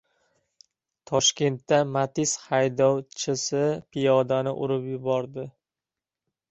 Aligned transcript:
Toshkentda 1.11 1.79
"Matiz" 1.97 2.33
haydovchisi 2.47 3.63
piyodani 3.93 4.57
urib 4.67 4.93
yubordi 4.95 5.49